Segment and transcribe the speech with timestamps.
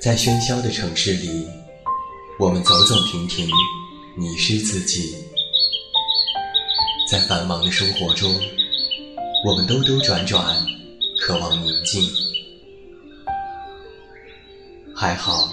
[0.00, 1.46] 在喧嚣的城市里，
[2.38, 3.46] 我们走走停停，
[4.16, 5.14] 迷失自己；
[7.06, 8.34] 在繁忙的生活中，
[9.44, 10.56] 我们兜兜转转，
[11.20, 12.02] 渴望宁静。
[14.96, 15.50] 还好，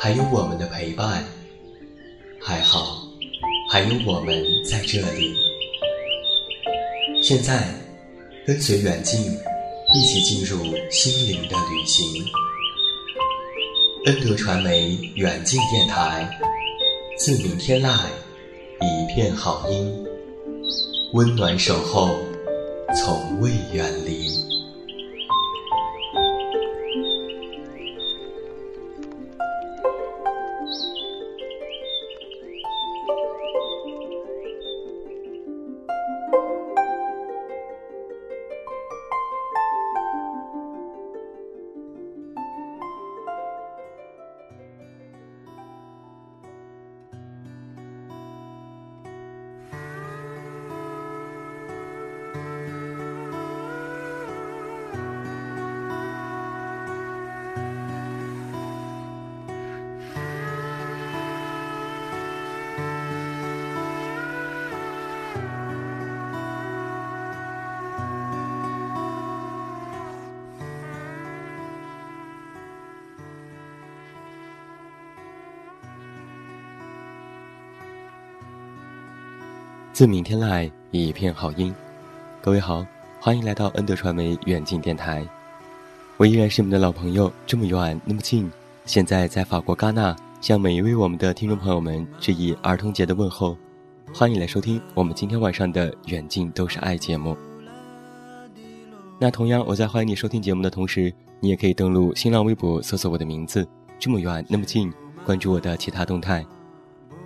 [0.00, 1.22] 还有我们的陪伴；
[2.40, 3.06] 还好，
[3.70, 5.32] 还有我们在这里。
[7.22, 7.72] 现在，
[8.44, 9.20] 跟随远近，
[9.94, 10.58] 一起进入
[10.90, 12.04] 心灵的旅行。
[14.06, 16.26] 恩德传媒远近电台，
[17.18, 17.98] 自明天籁，
[18.80, 20.06] 一片好音，
[21.12, 22.08] 温暖守候，
[22.96, 24.59] 从未远离。
[80.00, 81.74] 自明天来，一片好音。
[82.40, 82.86] 各位好，
[83.20, 85.22] 欢迎来到恩德传媒远近电台。
[86.16, 88.50] 我依然是你们的老朋友，这么远那么近。
[88.86, 93.54] 现在在法国戛纳，向每一位我们的听众朋友们致以儿童节的问候。
[94.14, 97.36] 欢迎来收听我们今天晚上的《远近都是爱》节目。
[99.18, 103.68] 那同样，我在欢迎你收听节目的同时，你也可以登录新浪微博搜索我的名字
[104.00, 104.90] “这么远那么近”，
[105.26, 106.42] 关注我的其他动态。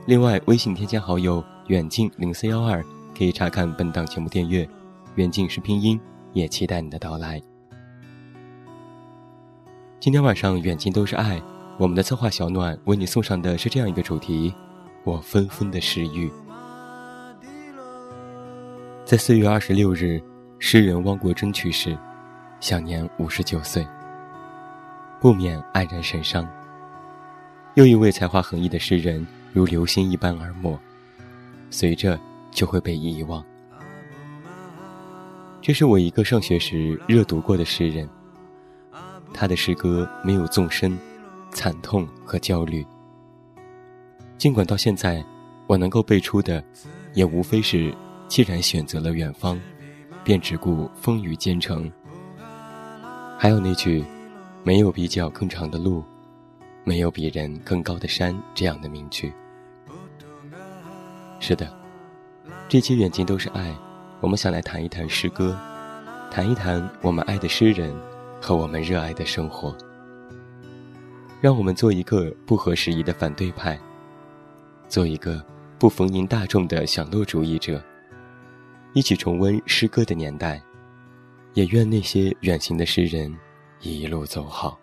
[0.07, 1.41] 另外，微信添加好友。
[1.69, 2.85] 远近零四幺二
[3.17, 4.69] 可以查看本档节目订阅，
[5.15, 5.99] 远近是拼音，
[6.35, 7.41] 也期待你的到来。
[9.99, 11.41] 今天晚上远近都是爱，
[11.79, 14.55] 我们的策划小暖为你送上的是这样一个主题：
[15.05, 16.31] 我纷纷的诗欲。
[19.07, 20.23] 在四月二十六日，
[20.59, 21.97] 诗人汪国真去世，
[22.61, 23.87] 享年五十九岁，
[25.19, 26.47] 不免黯然神伤。
[27.73, 30.79] 又一位才华横溢的诗人如流星一般而没。
[31.75, 32.17] 随着
[32.53, 33.45] 就会被遗忘。
[35.61, 38.09] 这是我一个上学时热读过的诗人。
[39.33, 40.97] 他的诗歌没有纵深、
[41.51, 42.87] 惨痛和焦虑。
[44.39, 45.25] 尽管到现在，
[45.67, 46.63] 我能够背出的，
[47.13, 47.93] 也无非是：
[48.29, 49.61] 既然选择了远方，
[50.23, 51.91] 便只顾风雨兼程。
[53.37, 54.05] 还有那句
[54.63, 56.05] “没有比脚更长的路，
[56.85, 59.33] 没有比人更高的山”这样的名句。
[61.47, 61.71] 是的，
[62.71, 63.71] 这期远近都是爱，
[64.23, 65.55] 我们想来谈一谈诗歌，
[66.31, 67.95] 谈一谈我们爱的诗人
[68.41, 69.77] 和我们热爱的生活。
[71.43, 73.79] 让我们做一个不合时宜的反对派，
[74.89, 75.45] 做一个
[75.79, 77.79] 不逢迎大众的享乐主义者，
[78.95, 80.63] 一起重温诗歌的年代，
[81.53, 83.31] 也愿那些远行的诗人
[83.83, 84.79] 一路走好。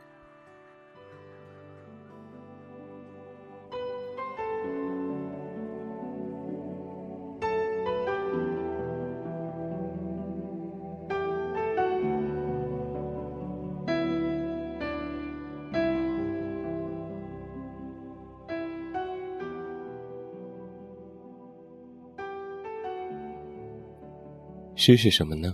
[24.83, 25.53] 诗是什么呢？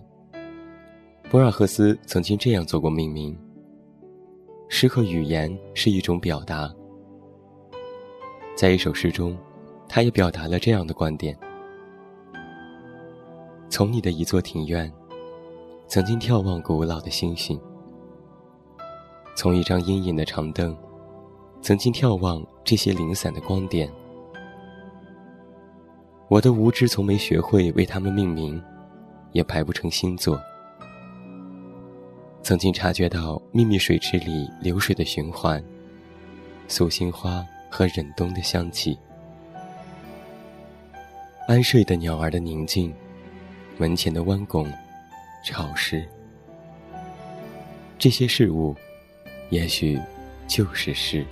[1.30, 3.38] 博尔赫斯曾经这样做过命名：
[4.70, 6.74] 诗和语言是一种表达。
[8.56, 9.38] 在一首诗中，
[9.86, 11.38] 他也表达了这样的观点：
[13.68, 14.90] 从你的一座庭院，
[15.88, 17.60] 曾经眺望古老的星星；
[19.36, 20.74] 从一张阴影的长凳，
[21.62, 23.92] 曾经眺望这些零散的光点。
[26.30, 28.64] 我的无知从没学会为它们命名。
[29.38, 30.42] 也排不成星座。
[32.42, 35.64] 曾经察觉到秘密水池里流水的循环，
[36.68, 38.98] 素心花和忍冬的香气，
[41.48, 42.92] 安睡的鸟儿的宁静，
[43.78, 44.68] 门前的弯拱，
[45.46, 46.04] 潮湿。
[48.00, 48.76] 这些事物，
[49.52, 50.02] 也许
[50.48, 51.24] 就是诗。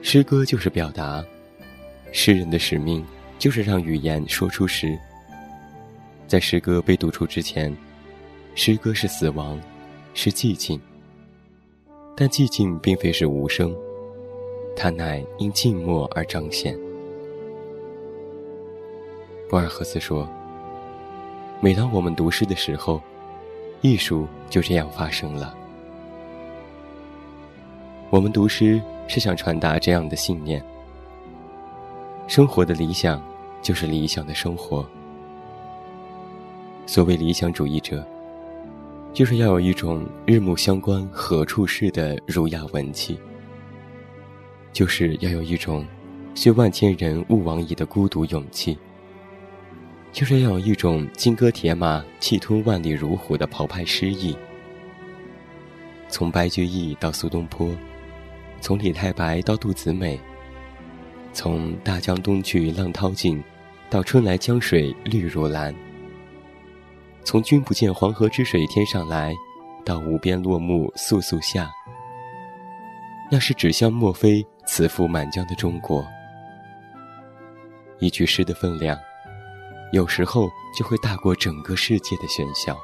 [0.00, 1.22] 诗歌就是表达，
[2.12, 3.04] 诗人的使命。
[3.42, 4.96] 就是让语言说出诗。
[6.28, 7.76] 在诗歌被读出之前，
[8.54, 9.60] 诗歌是死亡，
[10.14, 10.80] 是寂静，
[12.16, 13.74] 但寂静并非是无声，
[14.76, 16.78] 它乃因静默而彰显。
[19.50, 20.28] 博尔赫斯说
[21.60, 23.02] ：“每当我们读诗的时候，
[23.80, 25.52] 艺术就这样发生了。
[28.08, 30.64] 我们读诗是想传达这样的信念：
[32.28, 33.20] 生活的理想
[33.62, 34.86] 就是理想的生活。
[36.84, 38.04] 所谓理想主义者。”
[39.14, 43.20] 就是要有一种日暮乡关何处是的儒雅文气，
[44.72, 45.86] 就是要有一种
[46.34, 48.74] 虽万千人吾往矣的孤独勇气，
[50.12, 54.34] 就是要有一种金戈铁马气吞万里如虎的澎湃诗意。
[56.08, 57.68] 从白居易到苏东坡，
[58.62, 60.18] 从李太白到杜子美，
[61.34, 63.44] 从大江东去浪淘尽，
[63.92, 65.74] 到春来江水绿如蓝。
[67.24, 69.34] 从君不见黄河之水天上来，
[69.84, 71.70] 到无边落木簌簌下。
[73.30, 76.02] 那是指向莫非、慈父满江的中国。
[77.98, 78.98] 一句诗的分量，
[79.92, 82.74] 有时候就会大过整个世界的喧嚣。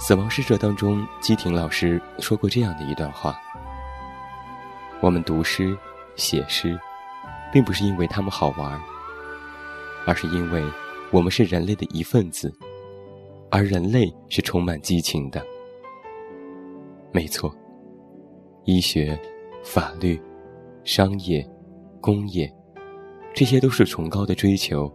[0.00, 3.38] 死亡诗社当中，基廷老师说过这样的一段话：
[5.00, 5.78] 我们读诗、
[6.16, 6.76] 写诗，
[7.54, 8.78] 并不是因为他们好玩。
[10.06, 10.62] 而是因为，
[11.10, 12.52] 我们是人类的一份子，
[13.50, 15.42] 而人类是充满激情的。
[17.10, 17.50] 没错，
[18.64, 19.18] 医学、
[19.64, 20.20] 法律、
[20.82, 21.48] 商业、
[22.02, 22.52] 工业，
[23.32, 24.92] 这些都是崇高的追求，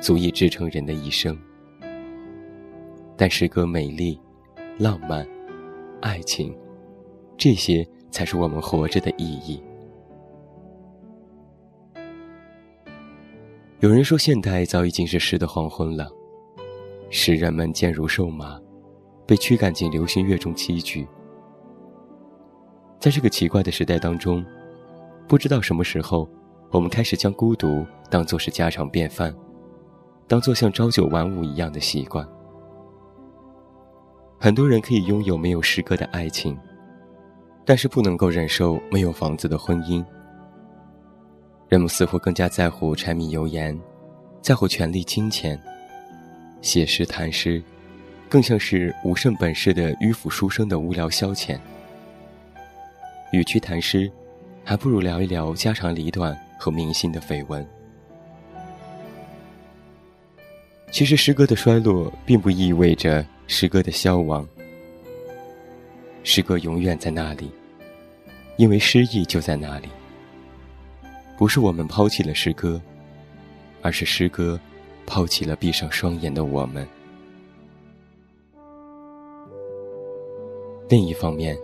[0.00, 1.36] 足以支撑人的一生。
[3.16, 4.20] 但诗歌美丽、
[4.78, 5.26] 浪漫、
[6.00, 6.56] 爱情，
[7.36, 9.60] 这些才是我们活着的意义。
[13.86, 16.10] 有人说，现代早已经是诗的黄昏了，
[17.08, 18.60] 诗人们贱如瘦马，
[19.24, 21.06] 被驱赶进流行乐中栖居。
[22.98, 24.44] 在这个奇怪的时代当中，
[25.28, 26.28] 不知道什么时候，
[26.72, 29.32] 我们开始将孤独当作是家常便饭，
[30.26, 32.28] 当作像朝九晚五一样的习惯。
[34.36, 36.58] 很多人可以拥有没有诗歌的爱情，
[37.64, 40.04] 但是不能够忍受没有房子的婚姻。
[41.68, 43.76] 人们似乎更加在乎柴米油盐，
[44.40, 45.60] 在乎权力金钱。
[46.62, 47.62] 写诗谈诗，
[48.28, 51.58] 更像是无甚本事的迂腐书生的无聊消遣。
[53.32, 54.10] 与其谈诗，
[54.64, 57.66] 还不如聊一聊家长里短和明星的绯闻。
[60.92, 64.48] 其实，诗歌的衰落并不意味着诗歌的消亡。
[66.22, 67.50] 诗歌永远在那里，
[68.56, 69.88] 因为诗意就在那里。
[71.36, 72.80] 不是我们抛弃了诗歌，
[73.82, 74.58] 而是诗歌
[75.04, 76.86] 抛弃了闭上双眼的我们。
[80.88, 81.56] 另一方面，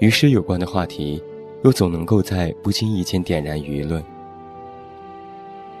[0.00, 1.22] 与诗有关的话题，
[1.64, 4.04] 又总能够在不经意间点燃舆论。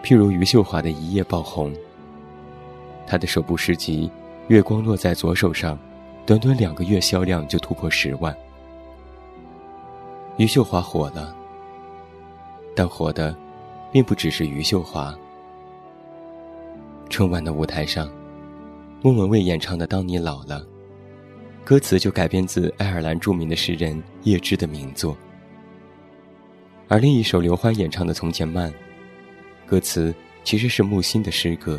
[0.02, 1.74] 譬如余秀华的一夜爆红，
[3.06, 4.08] 他的首部诗集
[4.48, 5.76] 《月光落在左手上》，
[6.24, 8.34] 短短两个月销量就突破十万。
[10.38, 11.36] 余秀华火了。
[12.80, 13.36] 但火的，
[13.92, 15.14] 并不只是余秀华。
[17.10, 18.10] 春晚的舞台上，
[19.02, 20.62] 莫文蔚演唱的《当你老了》，
[21.62, 25.14] 歌词就改编自爱尔兰著名的诗人叶芝的名作。
[26.88, 28.72] 而另一首刘欢演唱的《从前慢》，
[29.66, 31.78] 歌词其实是木心的诗歌。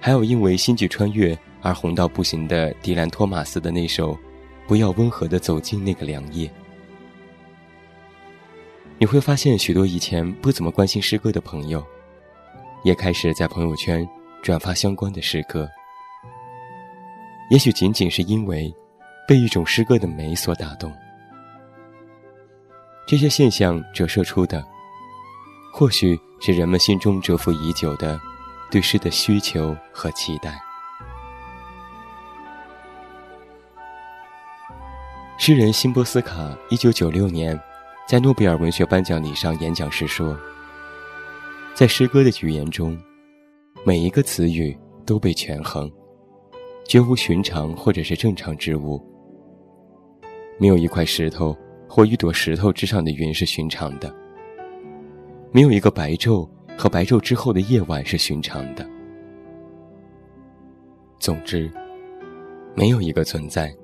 [0.00, 4.14] 还有因为星际穿越而红到不行的迪兰托马斯的那首
[4.66, 6.48] 《不要温和的走进那个凉夜》。
[8.98, 11.84] 你会发现，许多以前不怎么关心诗歌的朋友，
[12.82, 14.08] 也开始在朋友圈
[14.42, 15.68] 转发相关的诗歌。
[17.50, 18.74] 也许仅仅是因为
[19.28, 20.90] 被一种诗歌的美所打动。
[23.06, 24.64] 这些现象折射出的，
[25.72, 28.18] 或许是人们心中蛰伏已久的
[28.70, 30.58] 对诗的需求和期待。
[35.36, 37.60] 诗人辛波斯卡，一九九六年。
[38.06, 40.38] 在诺贝尔文学颁奖礼上演讲时说
[41.74, 42.96] ：“在诗歌的语言中，
[43.84, 45.90] 每一个词语都被权衡，
[46.84, 49.04] 绝无寻常或者是正常之物。
[50.56, 51.56] 没有一块石头
[51.88, 54.14] 或一朵石头之上的云是寻常的，
[55.50, 56.48] 没有一个白昼
[56.78, 58.88] 和白昼之后的夜晚是寻常的。
[61.18, 61.68] 总之，
[62.72, 63.74] 没有一个存在，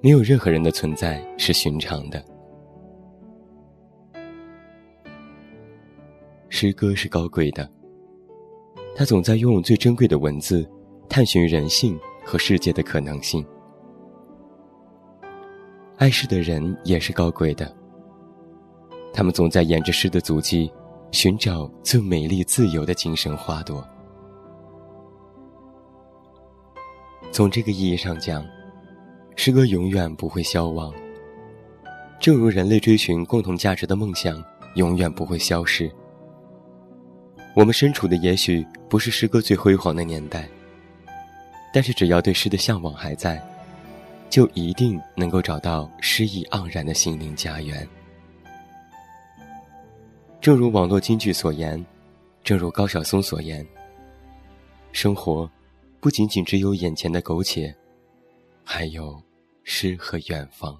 [0.00, 2.24] 没有任何人的存在是寻常的。”
[6.62, 7.68] 诗歌是高贵的，
[8.94, 10.64] 它总在用最珍贵的文字，
[11.08, 13.44] 探寻人性和世界的可能性。
[15.96, 17.76] 爱诗的人也是高贵的，
[19.12, 20.72] 他们总在沿着诗的足迹，
[21.10, 23.84] 寻找最美丽、自由的精神花朵。
[27.32, 28.46] 从这个意义上讲，
[29.34, 30.94] 诗歌永远不会消亡。
[32.20, 34.40] 正如人类追寻共同价值的梦想
[34.76, 35.90] 永远不会消失。
[37.54, 40.48] 我们身处的也许不是诗歌最辉煌的年代，
[41.72, 43.42] 但是只要对诗的向往还在，
[44.30, 47.86] 就一定能够找到诗意盎然的心灵家园。
[50.40, 51.84] 正如网络金句所言，
[52.42, 53.66] 正如高晓松所言，
[54.92, 55.50] 生活。
[56.00, 57.72] 不仅仅只有眼前的苟且，
[58.64, 59.22] 还有
[59.62, 60.76] 诗和远方。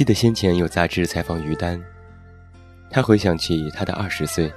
[0.00, 1.78] 记得先前有杂志采访于丹，
[2.88, 4.50] 他回想起他的二十岁，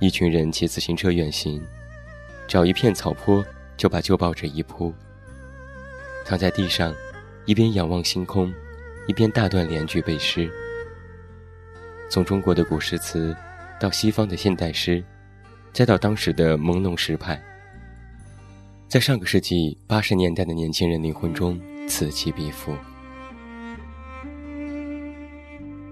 [0.00, 1.62] 一群人骑自行车远行，
[2.46, 3.42] 找一片草坡
[3.74, 4.92] 就把旧报纸一铺，
[6.26, 6.94] 躺在地上，
[7.46, 8.52] 一边仰望星空，
[9.08, 10.46] 一边大段连句背诗。
[12.10, 13.34] 从中国的古诗词，
[13.80, 15.02] 到西方的现代诗，
[15.72, 17.42] 再到当时的朦胧诗派，
[18.88, 21.58] 在上个世纪八十年代的年轻人灵魂中
[21.88, 22.76] 此起彼伏。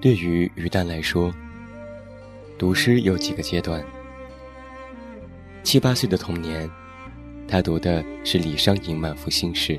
[0.03, 1.33] 对于于丹来说，
[2.59, 3.81] 读诗有几个阶段。
[5.63, 6.69] 七八岁的童年，
[7.47, 9.79] 他读的是李商隐满腹心事，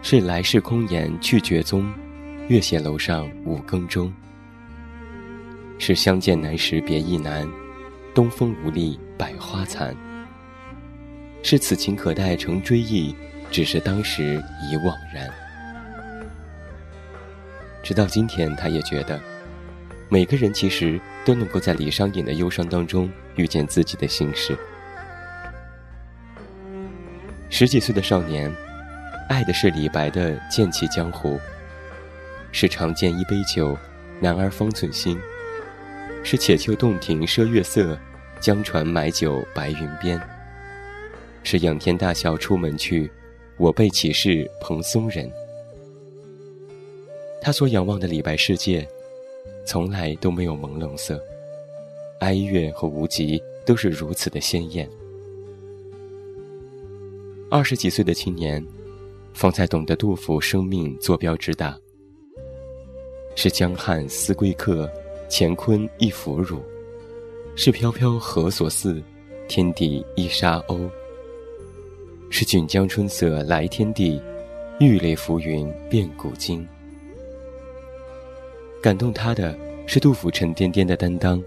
[0.00, 1.92] 是“来世空言去绝踪，
[2.48, 4.10] 月斜楼上五更钟”，
[5.78, 7.46] 是“相见难时别亦难，
[8.14, 9.94] 东风无力百花残”，
[11.44, 13.14] 是“此情可待成追忆，
[13.50, 15.30] 只是当时已惘然”。
[17.82, 19.18] 直到今天，他也觉得，
[20.08, 24.56] 每个人其实都能够在李商隐的忧伤当中遇见自己的心事。
[27.50, 28.52] 十几岁的少年，
[29.28, 31.40] 爱的是李白的“剑气江湖”，
[32.52, 33.76] 是“长剑一杯酒，
[34.20, 35.18] 男儿方寸心”，
[36.22, 37.98] 是“且求洞庭赊月色，
[38.38, 40.20] 江船买酒白云边”，
[41.42, 43.10] 是“仰天大笑出门去，
[43.56, 45.30] 我辈岂是蓬松人”。
[47.40, 48.86] 他所仰望的李白世界，
[49.64, 51.22] 从来都没有朦胧色，
[52.20, 54.88] 哀乐和无极都是如此的鲜艳。
[57.50, 58.64] 二十几岁的青年，
[59.32, 61.78] 方才懂得杜甫生命坐标之大。
[63.34, 64.90] 是江汉思归客，
[65.30, 66.58] 乾坤亦腐乳；
[67.54, 69.00] 是飘飘何所似，
[69.46, 70.90] 天地一沙鸥。
[72.30, 74.20] 是锦江春色来天地，
[74.80, 76.66] 玉垒浮云变古今。
[78.80, 81.42] 感动他的是杜甫沉甸甸的担当，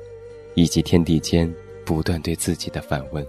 [0.54, 1.52] 以及天地间
[1.86, 3.26] 不断对自己的反问。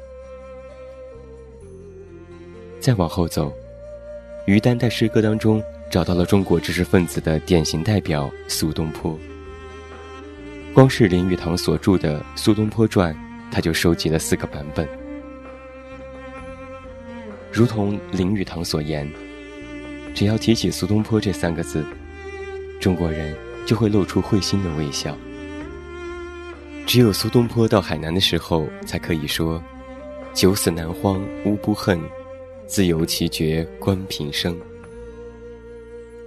[2.80, 3.52] 再往后走，
[4.46, 9.16] 于丹在诗歌当中找到了中国知识分子的典型代表苏东坡。
[10.74, 13.14] 光是林语堂所著的《苏东坡传》，
[13.52, 14.88] 他就收集了四个版本。
[17.52, 19.08] 如同林语堂所言，
[20.12, 21.84] 只要提起苏东坡这三个字，
[22.80, 23.36] 中国人。
[23.66, 25.16] 就会露出会心的微笑。
[26.84, 29.62] 只有苏东坡到海南的时候，才可以说
[30.34, 32.00] ：“九死南荒无不恨，
[32.66, 34.58] 自由奇绝关平生。”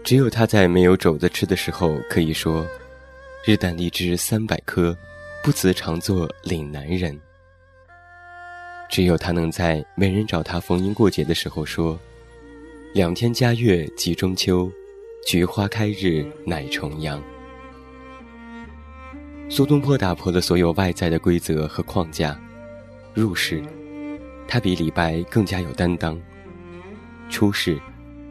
[0.01, 2.65] 只有他在没有肘子吃的时候，可以说
[3.45, 4.95] ：“日啖荔枝三百颗，
[5.43, 7.19] 不辞常作岭南人。”
[8.89, 11.99] 只有他能在没人找他逢迎过节的时候说
[12.93, 14.71] ：“两天佳月即中秋。”
[15.25, 17.19] 菊花开日乃重阳。
[19.49, 22.39] 苏东坡打破了所有外在的规则和框架，
[23.11, 23.59] 入世，
[24.47, 26.15] 他比李白更加有担当；
[27.27, 27.79] 出世，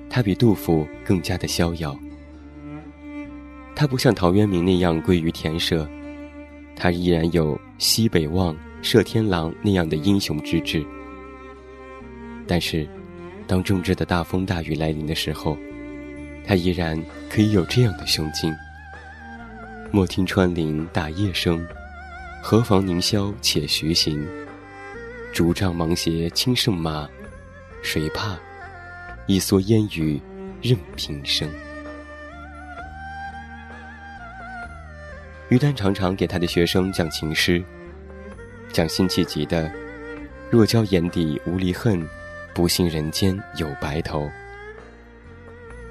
[0.09, 1.99] 他比杜甫更加的逍遥。
[3.75, 5.89] 他不像陶渊明那样归于田舍，
[6.77, 10.87] 他依然有西北望、射天狼那样的英雄之志。
[12.47, 12.89] 但是，
[13.49, 15.59] 当政治的大风大雨来临的时候，
[16.47, 18.55] 他依然可以有这样的胸襟。
[19.91, 21.67] 莫听穿林打叶声，
[22.43, 24.27] 何妨吟啸且徐行。
[25.33, 27.09] 竹杖芒鞋轻胜马，
[27.83, 28.37] 谁怕？
[29.27, 30.21] 一蓑烟雨
[30.63, 31.49] 任平生。
[35.49, 37.63] 于丹常常给他的学生讲情诗，
[38.73, 39.71] 讲辛弃疾的
[40.51, 42.07] “若教眼底无离恨，
[42.53, 44.31] 不信人间有白头”，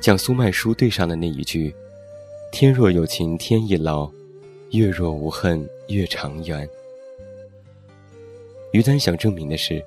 [0.03, 1.73] 讲苏曼殊对上的那一句
[2.51, 4.11] “天若有情天亦老，
[4.71, 6.67] 月若无恨月长圆”。
[8.73, 9.81] 于丹想证明的是，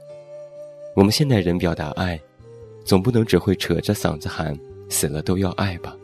[0.94, 2.18] 我们现代人表达爱，
[2.82, 4.58] 总不能只会扯着嗓子喊
[4.88, 5.94] “死了都要爱”吧？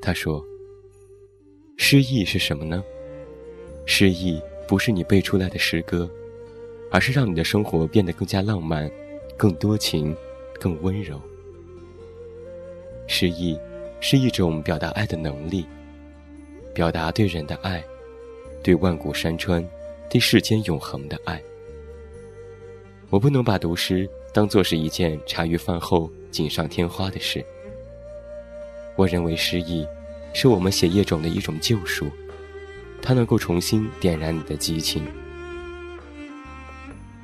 [0.00, 0.42] 他说。
[1.76, 2.82] 诗意是什么呢？
[3.84, 6.10] 诗意不是你背出来的诗歌，
[6.90, 8.90] 而是让你的生活变得更加浪漫、
[9.36, 10.16] 更多情、
[10.58, 11.20] 更温柔。
[13.06, 13.58] 诗意
[14.00, 15.66] 是一种表达爱的能力，
[16.74, 17.84] 表达对人的爱，
[18.62, 19.66] 对万古山川、
[20.08, 21.40] 对世间永恒的爱。
[23.10, 27.44] 我不能把读诗当做是一件茶余饭后锦上添花的事。
[28.96, 29.86] 我认为诗意。
[30.38, 32.10] 是我们血液中的一种救赎，
[33.00, 35.02] 它能够重新点燃你的激情。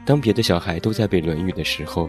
[0.06, 2.08] 当别的小孩都在背《论语》的时候，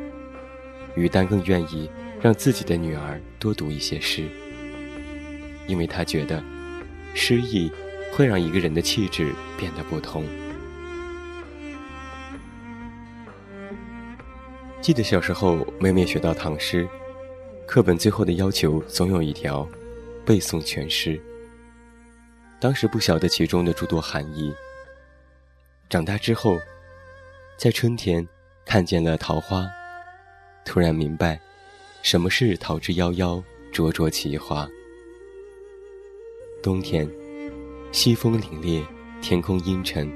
[0.96, 1.90] 于丹更愿意
[2.24, 4.24] 让自己的女儿多读一些诗，
[5.68, 6.42] 因为他觉得，
[7.14, 7.70] 诗意
[8.14, 10.24] 会让一个人的气质变得不同。
[14.80, 16.88] 记得小时候，每每学到唐诗，
[17.68, 19.68] 课本最后的要求总有一条。
[20.26, 21.22] 背诵全诗。
[22.58, 24.56] 当时不晓得其中的诸多含义。
[25.90, 26.58] 长大之后，
[27.58, 28.26] 在春天
[28.64, 29.68] 看见了桃花，
[30.64, 31.38] 突然明白，
[32.04, 33.42] 什么是桃之夭夭，
[33.72, 34.70] 灼灼其华。
[36.62, 37.10] 冬天，
[37.94, 38.84] 西风凛冽，
[39.22, 40.12] 天空阴沉，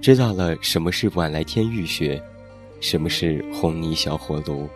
[0.00, 2.20] 知道了什么是晚来天欲雪，
[2.80, 4.68] 什么是红泥小火炉。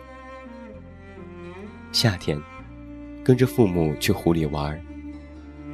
[1.91, 2.39] 夏天。
[3.23, 4.79] 跟着父母去湖里玩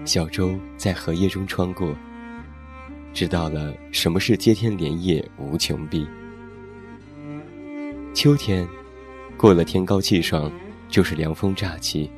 [0.05, 1.93] 小舟在荷叶中穿过，
[3.13, 6.07] 知道了什么是接天莲叶无穷碧。
[8.13, 8.65] 秋天，
[9.37, 10.51] 过了天高气爽，
[10.87, 12.11] 就是凉风乍起，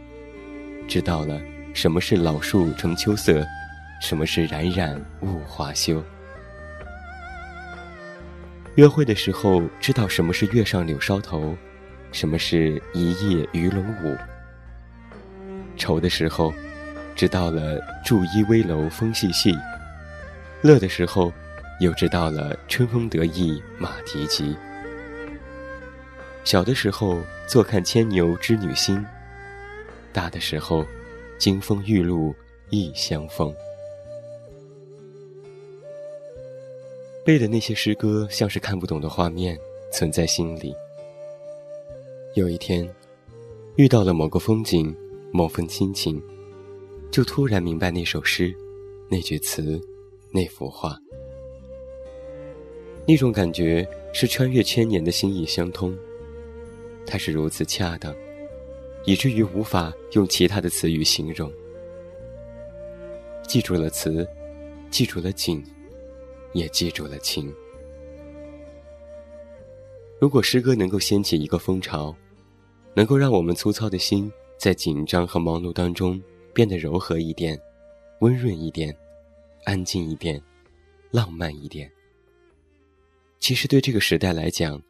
[0.87, 1.41] 知道了
[1.73, 3.45] 什么是老树成秋色，
[4.01, 6.03] 什么是冉冉物华休。
[8.75, 11.55] 约会的时候，知道什么是月上柳梢头，
[12.11, 14.17] 什么是一夜鱼龙舞。
[15.77, 16.53] 愁的时候，
[17.15, 19.53] 知道了住依危楼风细细；
[20.61, 21.31] 乐的时候，
[21.79, 24.55] 又知道了春风得意马蹄疾。
[26.43, 28.97] 小的时候，坐看牵牛织女星；
[30.11, 30.85] 大的时候，
[31.37, 32.33] 金风玉露
[32.69, 33.53] 一相逢。
[37.25, 39.57] 背的那些诗歌，像是看不懂的画面，
[39.91, 40.75] 存在心里。
[42.35, 42.89] 有一天，
[43.75, 44.95] 遇到了某个风景。
[45.35, 46.21] 某份心情，
[47.09, 48.53] 就突然明白那首诗、
[49.09, 49.81] 那句词、
[50.29, 50.95] 那幅画。
[53.07, 55.97] 那种感觉是穿越千年的心意相通，
[57.05, 58.15] 它是如此恰当，
[59.05, 61.51] 以至于无法用其他的词语形容。
[63.47, 64.27] 记住了词，
[64.89, 65.63] 记住了景，
[66.53, 67.53] 也记住了情。
[70.19, 72.15] 如果诗歌能够掀起一个风潮，
[72.93, 74.31] 能够让我们粗糙的心。
[74.55, 76.21] 在紧张和忙碌当中，
[76.53, 77.59] 变得柔和一点，
[78.21, 78.95] 温润一点，
[79.65, 80.41] 安静一点，
[81.11, 81.91] 浪漫一点。
[83.39, 84.81] 其实对这个时代来讲，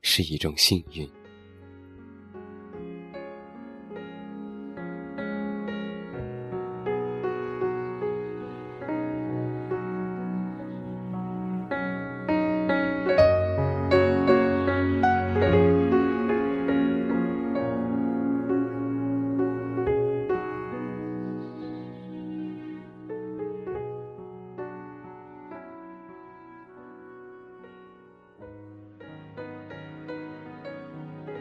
[0.00, 1.10] 是一种幸运。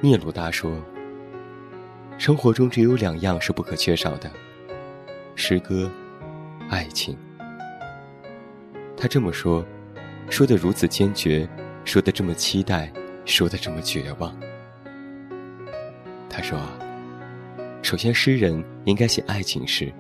[0.06, 0.80] 聂鲁达说
[2.20, 4.32] ：“生活中只有两样是不可缺少的，
[5.34, 5.92] 诗歌，
[6.70, 7.18] 爱情。”
[8.96, 9.66] 他这么说，
[10.30, 11.50] 说的如此坚决，
[11.86, 12.94] 说的这么期待，
[13.26, 14.32] 说的这么绝望。
[16.30, 16.56] 他说
[17.82, 19.92] ：“首先，诗人应该写爱情诗。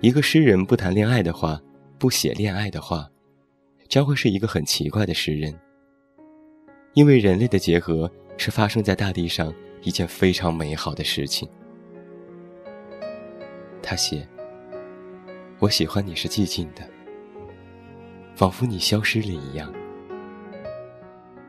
[0.00, 1.60] 一个诗人不谈恋爱的话，
[1.98, 3.06] 不写恋爱的话，
[3.86, 5.54] 将会是一个很奇怪的诗人。
[6.94, 11.46] 因为人类的结合。”是发生在大地上一件非常美好的事情。
[13.82, 14.26] 他写
[15.58, 16.82] ：“我喜欢你是寂静的，
[18.34, 19.72] 仿佛你消失了一样。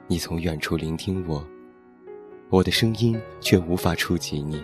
[0.08, 1.46] 你从远处聆听我，
[2.50, 4.64] 我的声音却无法触及你，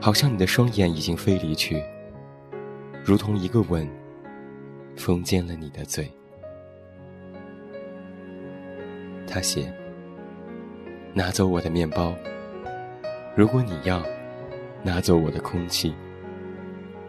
[0.00, 1.82] 好像你的双眼已经飞离去，
[3.04, 3.88] 如同一个吻，
[4.96, 6.08] 封缄了你的嘴。
[9.26, 9.72] 他写
[11.16, 12.14] ：“拿走我的面包，
[13.34, 14.02] 如果你要，
[14.82, 15.94] 拿走我的空气，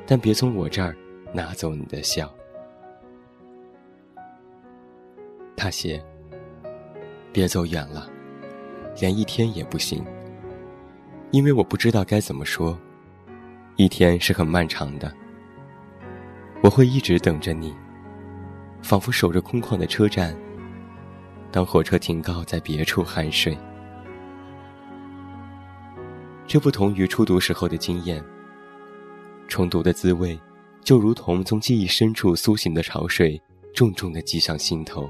[0.05, 0.95] 但别从我这儿
[1.33, 2.33] 拿走你的笑。”
[5.57, 6.01] 他写
[7.33, 8.09] ：“别走远了。”
[8.97, 10.01] 连一天也不行，
[11.31, 12.79] 因为我不知道该怎么说。
[13.75, 15.13] 一天是很漫长的，
[16.63, 17.75] 我会一直等着你，
[18.81, 20.33] 仿佛守着空旷的车站。
[21.51, 23.55] 当火车停靠在别处酣睡，
[26.47, 28.23] 这不同于初读时候的经验。
[29.47, 30.39] 重读的滋味，
[30.81, 33.39] 就如同从记忆深处苏醒的潮水，
[33.73, 35.07] 重重的击上心头。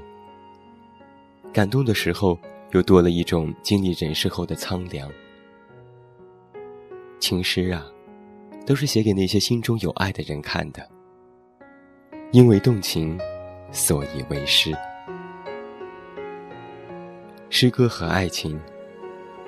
[1.52, 2.38] 感动的时候。
[2.72, 5.10] 又多了一种经历人世后的苍凉。
[7.18, 7.82] 情诗啊，
[8.66, 10.86] 都是写给那些心中有爱的人看的。
[12.30, 13.18] 因为动情，
[13.72, 14.76] 所以为诗。
[17.48, 18.60] 诗歌和爱情，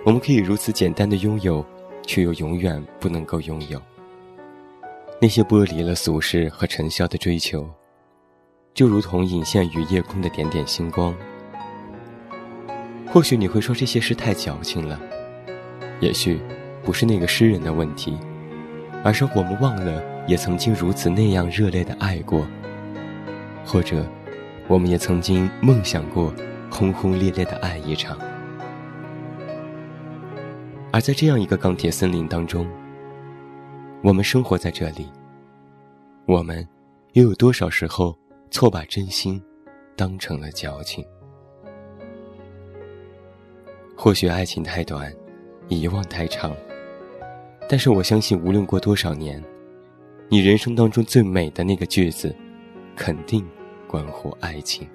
[0.07, 1.62] 我们可以如此简单的拥有，
[2.06, 3.80] 却又永远不能够拥有。
[5.20, 7.68] 那些剥离了俗世和尘嚣的追求，
[8.72, 11.14] 就如同隐现于夜空的点点星光。
[13.06, 14.98] 或许你会说这些诗太矫情了，
[16.00, 16.40] 也许
[16.82, 18.16] 不是那个诗人的问题，
[19.02, 22.46] 而是我们忘了也曾经如此那样热烈的爱过，
[23.64, 24.06] 或者
[24.68, 26.32] 我们也曾经梦想过
[26.70, 28.16] 轰轰烈烈的爱一场。
[30.92, 32.68] 而在这样一个钢铁森林当中，
[34.03, 35.09] 我们生活在这里，
[36.26, 36.66] 我们
[37.12, 38.16] 又有多少时候
[38.50, 39.40] 错把真心
[39.94, 41.05] 当成了矫情？
[43.96, 45.14] 或许爱情太短，
[45.68, 46.57] 遗忘太长。
[47.68, 49.40] 但是我相信，无论过多少年，
[50.29, 52.35] 你人生当中最美的那个句子，
[52.96, 53.46] 肯定
[53.87, 54.88] 关乎爱情。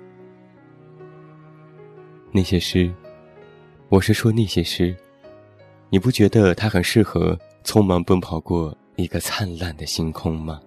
[2.33, 2.93] 那些诗，
[3.87, 4.93] 我是说那些诗，
[5.95, 10.59] 你不觉得它很适合匆忙奔跑过一个灿烂的星空吗？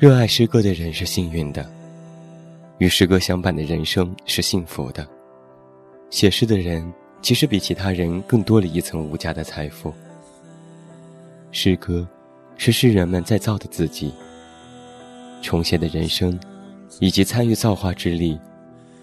[0.00, 1.64] 热爱诗歌的人是幸运的，
[2.78, 5.06] 与诗歌相伴的人生是幸福的。
[6.10, 9.92] 写诗的人其实比其他人更多了一层无价的财富。
[11.50, 12.06] 诗歌，
[12.56, 14.12] 是诗人们在造的自己，
[15.42, 16.38] 重写的人生，
[17.00, 18.38] 以及参与造化之力，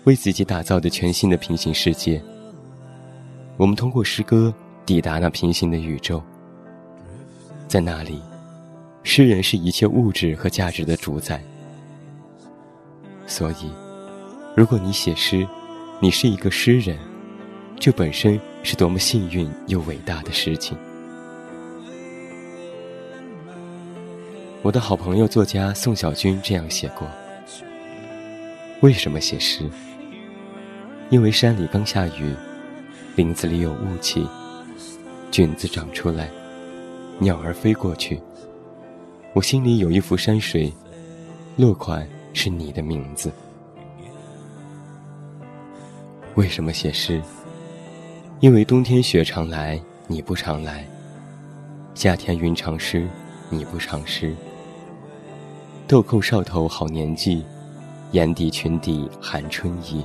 [0.04, 2.22] 为自己打造的全新的平行世界。
[3.58, 4.54] 我们通过诗歌
[4.86, 6.22] 抵达那平行的宇宙，
[7.68, 8.22] 在那里。
[9.06, 11.44] 诗人是一切物质和价值的主宰，
[13.26, 13.72] 所以，
[14.56, 15.48] 如果你写诗，
[16.00, 16.98] 你是一个诗人，
[17.80, 20.78] 这本身是多么幸运又伟大的事情。
[24.62, 27.08] 我的好朋友作家宋小军这样写过：
[28.82, 29.70] 为什么写诗？
[31.10, 32.34] 因为山里刚下雨，
[33.16, 34.28] 林子里有雾气，
[35.32, 36.30] 菌子长出来，
[37.20, 38.22] 鸟儿飞过去。
[39.34, 40.72] 我心里有一幅山水，
[41.58, 43.32] 落款是你的名字。
[46.36, 47.22] 为什么写诗？
[48.40, 50.84] 因为冬天雪常来，你不常来；
[51.94, 53.08] 夏天云常湿，
[53.50, 54.36] 你不常湿。
[55.88, 57.46] 豆蔻梢头好年纪，
[58.12, 60.04] 眼底裙底含春意。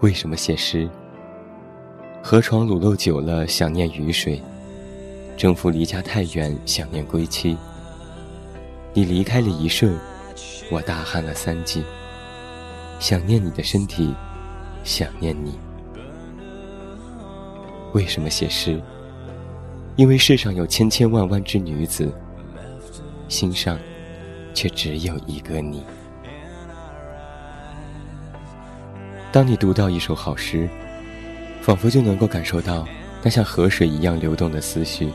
[0.00, 0.88] 为什么写诗？
[2.22, 4.40] 河床卤肉久了，想念雨水。
[5.36, 7.56] 征服离家太远，想念归期。
[8.92, 9.96] 你离开了一瞬，
[10.70, 11.84] 我大旱了三季。
[12.98, 14.14] 想念你的身体，
[14.82, 15.58] 想念你。
[17.92, 18.80] 为什么写诗？
[19.96, 22.12] 因为世上有千千万万之女子，
[23.28, 23.78] 心上
[24.52, 25.84] 却只有一个你。
[29.32, 30.68] 当你读到一首好诗，
[31.62, 32.86] 仿佛就能够感受到
[33.22, 35.10] 那像河水一样流动的思绪。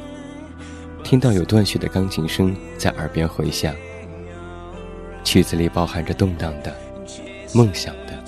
[1.05, 3.75] 听到有断续的钢琴声在耳边回响，
[5.23, 6.75] 曲子里包含着动荡的、
[7.53, 8.23] 梦想的、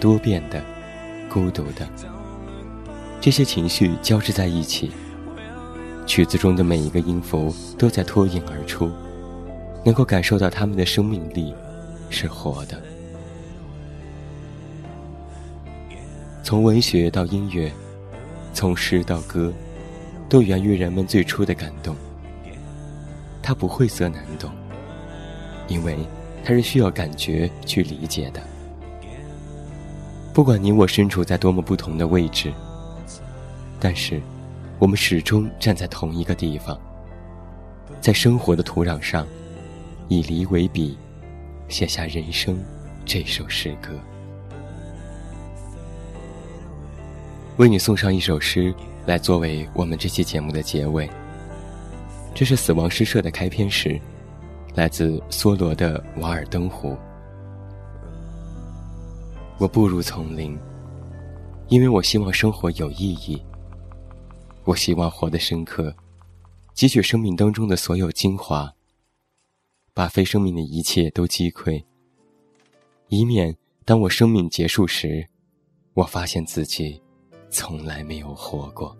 [0.00, 0.60] 多变的、
[1.28, 1.88] 孤独的，
[3.20, 4.90] 这些情绪交织在一起。
[6.06, 8.90] 曲子中的每一个音符都在脱颖而出，
[9.84, 11.54] 能够感受到他们的生命力
[12.10, 12.82] 是活的。
[16.42, 17.70] 从文学到音乐，
[18.52, 19.52] 从诗到歌，
[20.28, 21.94] 都源于人们最初的感动。
[23.48, 24.50] 它不晦涩难懂，
[25.68, 25.96] 因为
[26.44, 28.42] 它是需要感觉去理解的。
[30.34, 32.52] 不管你我身处在多么不同的位置，
[33.80, 34.20] 但是
[34.78, 36.78] 我们始终站在同一个地方，
[38.02, 39.26] 在生活的土壤上，
[40.08, 40.98] 以梨为笔，
[41.68, 42.62] 写下人生
[43.06, 43.94] 这首诗歌。
[47.56, 48.74] 为你送上一首诗，
[49.06, 51.08] 来作为我们这期节目的结尾。
[52.38, 54.00] 这是死亡诗社的开篇诗，
[54.76, 56.90] 来自梭罗的《瓦尔登湖》。
[59.58, 60.56] 我步入丛林，
[61.66, 63.42] 因为我希望生活有意义。
[64.62, 65.92] 我希望活得深刻，
[66.76, 68.72] 汲取生命当中的所有精华，
[69.92, 71.82] 把非生命的一切都击溃，
[73.08, 73.52] 以免
[73.84, 75.26] 当我生命结束时，
[75.92, 77.02] 我发现自己
[77.50, 78.96] 从来没有活过。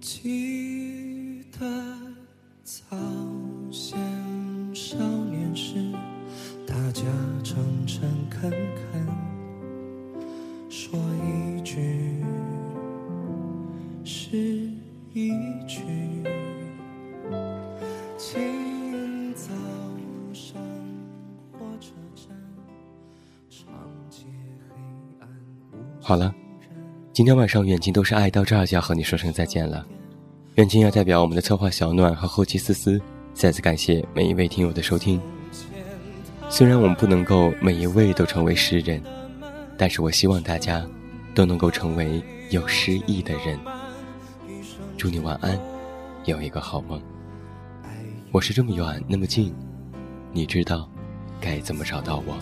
[0.00, 1.58] 记得
[2.64, 2.96] 早
[3.70, 3.98] 先
[4.74, 5.74] 少年时，
[6.66, 7.02] 大家
[7.44, 9.06] 诚诚恳恳
[10.70, 12.24] 说一句
[14.02, 14.70] 是
[15.12, 15.28] 一
[15.68, 15.84] 句。
[18.16, 19.52] 清早
[20.32, 20.58] 上
[21.52, 22.34] 火车站，
[23.50, 23.68] 长
[24.08, 24.24] 街
[24.70, 24.74] 黑
[25.20, 25.28] 暗
[25.72, 26.34] 无好了，
[27.20, 29.86] 今天晚上远近都是爱到这儿就要和你说声再见了。
[30.54, 32.98] 远近要代表我们的策划小暖和后期思思，
[33.34, 35.20] 再次感谢每一位听友的收听。
[36.48, 39.02] 虽然我们不能够每一位都成为诗人，
[39.76, 40.82] 但是我希望大家
[41.34, 43.58] 都能够成为有诗意的人。
[44.96, 45.60] 祝你晚安，
[46.24, 46.98] 有一个好梦。
[48.32, 49.54] 我是这么远那么近，
[50.32, 50.88] 你知道
[51.38, 52.38] 该怎么找到我？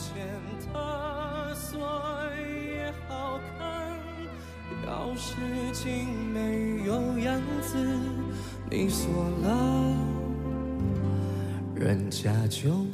[5.19, 5.35] 事
[5.73, 7.77] 情没有样子，
[8.71, 9.97] 你锁了，
[11.75, 12.87] 人家就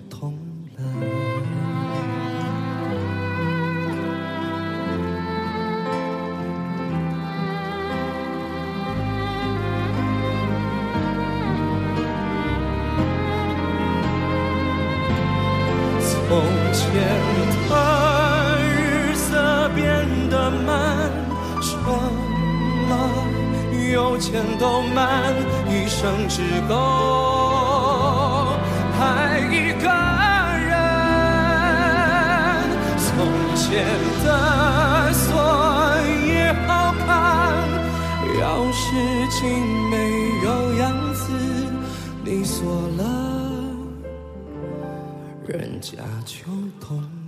[26.36, 26.74] 只够
[28.98, 29.86] 爱一个
[30.66, 30.74] 人。
[32.98, 33.06] 从
[33.54, 33.62] 前
[34.24, 34.26] 的
[35.12, 35.22] 锁
[36.26, 37.06] 也好看，
[38.40, 38.42] 要
[38.72, 38.82] 是
[39.30, 39.38] 情
[39.90, 39.94] 没
[40.42, 40.82] 有样
[41.14, 41.22] 子，
[42.24, 42.66] 你锁
[42.98, 43.00] 了，
[45.46, 46.34] 人家就
[46.84, 47.23] 懂。